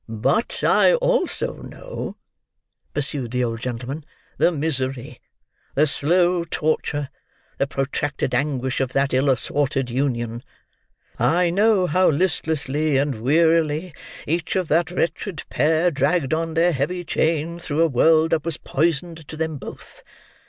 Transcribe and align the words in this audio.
"But 0.09 0.63
I 0.63 0.95
also 0.95 1.57
know," 1.61 2.15
pursued 2.91 3.29
the 3.29 3.43
old 3.43 3.59
gentleman, 3.61 4.03
"the 4.39 4.51
misery, 4.51 5.19
the 5.75 5.85
slow 5.85 6.43
torture, 6.43 7.09
the 7.59 7.67
protracted 7.67 8.33
anguish 8.33 8.81
of 8.81 8.93
that 8.93 9.13
ill 9.13 9.29
assorted 9.29 9.91
union. 9.91 10.41
I 11.19 11.51
know 11.51 11.85
how 11.85 12.09
listlessly 12.09 12.97
and 12.97 13.21
wearily 13.21 13.93
each 14.25 14.55
of 14.55 14.69
that 14.69 14.89
wretched 14.89 15.43
pair 15.51 15.91
dragged 15.91 16.33
on 16.33 16.55
their 16.55 16.71
heavy 16.71 17.03
chain 17.05 17.59
through 17.59 17.83
a 17.83 17.87
world 17.87 18.31
that 18.31 18.43
was 18.43 18.57
poisoned 18.57 19.27
to 19.27 19.37
them 19.37 19.57
both. 19.57 20.01